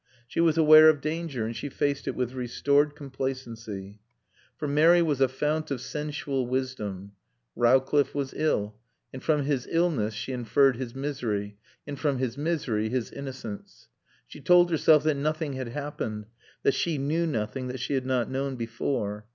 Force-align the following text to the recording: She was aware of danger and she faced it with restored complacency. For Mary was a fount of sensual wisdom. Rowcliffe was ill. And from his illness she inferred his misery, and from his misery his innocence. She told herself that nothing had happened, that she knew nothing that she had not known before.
She 0.27 0.39
was 0.39 0.57
aware 0.57 0.89
of 0.89 0.99
danger 0.99 1.45
and 1.45 1.55
she 1.55 1.69
faced 1.69 2.07
it 2.07 2.15
with 2.15 2.33
restored 2.33 2.95
complacency. 2.95 3.99
For 4.57 4.67
Mary 4.67 5.03
was 5.03 5.21
a 5.21 5.27
fount 5.27 5.69
of 5.69 5.79
sensual 5.79 6.47
wisdom. 6.47 7.11
Rowcliffe 7.55 8.15
was 8.15 8.33
ill. 8.35 8.79
And 9.13 9.21
from 9.21 9.43
his 9.43 9.67
illness 9.69 10.15
she 10.15 10.31
inferred 10.31 10.77
his 10.77 10.95
misery, 10.95 11.59
and 11.85 11.99
from 11.99 12.17
his 12.17 12.35
misery 12.35 12.89
his 12.89 13.11
innocence. 13.11 13.89
She 14.25 14.41
told 14.41 14.71
herself 14.71 15.03
that 15.03 15.17
nothing 15.17 15.53
had 15.53 15.67
happened, 15.67 16.25
that 16.63 16.73
she 16.73 16.97
knew 16.97 17.27
nothing 17.27 17.67
that 17.67 17.79
she 17.79 17.93
had 17.93 18.07
not 18.07 18.27
known 18.27 18.55
before. 18.55 19.27